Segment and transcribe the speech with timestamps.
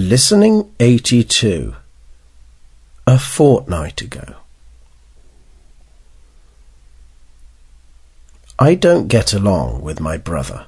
[0.00, 1.74] Listening 82
[3.08, 4.36] A fortnight ago.
[8.60, 10.66] I don't get along with my brother.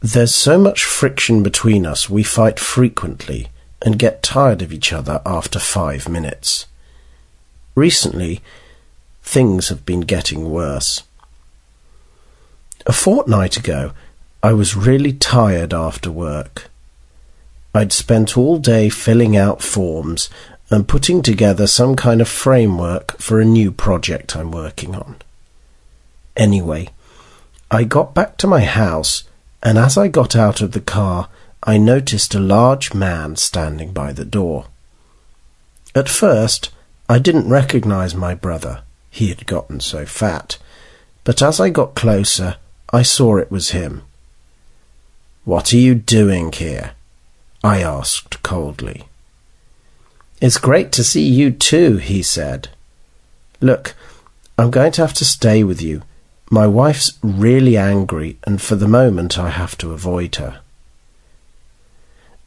[0.00, 3.48] There's so much friction between us we fight frequently
[3.80, 6.66] and get tired of each other after five minutes.
[7.74, 8.42] Recently,
[9.22, 11.04] things have been getting worse.
[12.84, 13.92] A fortnight ago,
[14.42, 16.68] I was really tired after work.
[17.74, 20.30] I'd spent all day filling out forms
[20.70, 25.16] and putting together some kind of framework for a new project I'm working on.
[26.36, 26.88] Anyway,
[27.70, 29.24] I got back to my house,
[29.62, 31.28] and as I got out of the car,
[31.62, 34.66] I noticed a large man standing by the door.
[35.94, 36.70] At first,
[37.08, 38.82] I didn't recognize my brother.
[39.10, 40.58] He had gotten so fat.
[41.24, 42.56] But as I got closer,
[42.92, 44.02] I saw it was him.
[45.44, 46.92] What are you doing here?
[47.62, 49.06] I asked coldly.
[50.40, 52.68] It's great to see you too, he said.
[53.60, 53.96] Look,
[54.56, 56.02] I'm going to have to stay with you.
[56.50, 60.60] My wife's really angry, and for the moment I have to avoid her.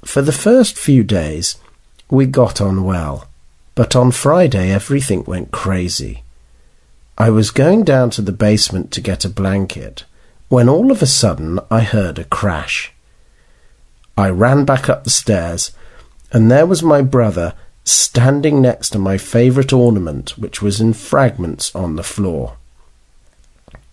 [0.06, 1.58] For the first few days,
[2.10, 3.28] we got on well,
[3.76, 6.24] but on Friday everything went crazy.
[7.18, 10.06] I was going down to the basement to get a blanket
[10.48, 12.92] when all of a sudden I heard a crash.
[14.22, 15.72] I ran back up the stairs,
[16.32, 21.76] and there was my brother standing next to my favourite ornament, which was in fragments
[21.76, 22.58] on the floor.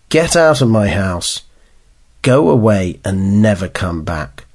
[0.09, 1.41] Get out of my house.
[2.21, 4.45] Go away and never come back.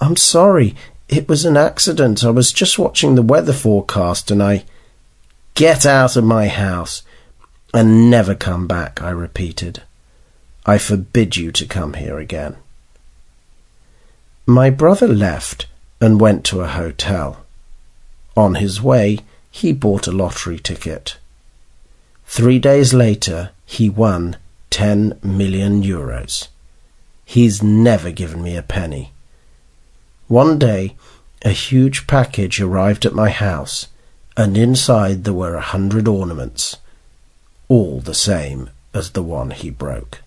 [0.00, 0.76] I'm sorry.
[1.08, 2.22] It was an accident.
[2.22, 4.64] I was just watching the weather forecast and I.
[5.54, 7.02] Get out of my house
[7.74, 9.82] and never come back, I repeated.
[10.64, 12.56] I forbid you to come here again.
[14.50, 15.66] My brother left
[16.00, 17.44] and went to a hotel.
[18.34, 19.18] On his way,
[19.50, 21.18] he bought a lottery ticket.
[22.24, 24.38] Three days later, he won
[24.70, 26.48] 10 million euros.
[27.26, 29.12] He's never given me a penny.
[30.28, 30.96] One day,
[31.44, 33.88] a huge package arrived at my house,
[34.34, 36.78] and inside there were a hundred ornaments,
[37.68, 40.22] all the same as the one he broke.